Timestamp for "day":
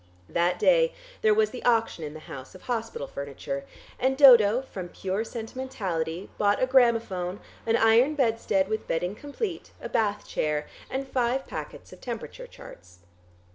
0.57-0.93